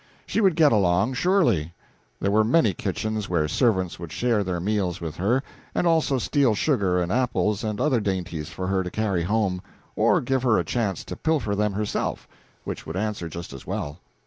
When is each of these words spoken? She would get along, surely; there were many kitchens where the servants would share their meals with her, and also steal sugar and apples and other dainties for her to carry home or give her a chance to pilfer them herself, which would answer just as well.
She 0.25 0.41
would 0.41 0.55
get 0.55 0.71
along, 0.71 1.13
surely; 1.13 1.73
there 2.19 2.31
were 2.31 2.43
many 2.43 2.73
kitchens 2.73 3.29
where 3.29 3.43
the 3.43 3.49
servants 3.49 3.99
would 3.99 4.11
share 4.11 4.43
their 4.43 4.59
meals 4.59 4.99
with 4.99 5.17
her, 5.17 5.43
and 5.75 5.85
also 5.85 6.17
steal 6.17 6.55
sugar 6.55 6.99
and 6.99 7.11
apples 7.11 7.63
and 7.63 7.79
other 7.79 7.99
dainties 7.99 8.49
for 8.49 8.65
her 8.65 8.81
to 8.81 8.89
carry 8.89 9.21
home 9.21 9.61
or 9.95 10.19
give 10.19 10.41
her 10.41 10.57
a 10.57 10.65
chance 10.65 11.03
to 11.05 11.15
pilfer 11.15 11.55
them 11.55 11.73
herself, 11.73 12.27
which 12.63 12.87
would 12.87 12.97
answer 12.97 13.29
just 13.29 13.53
as 13.53 13.67
well. 13.67 13.99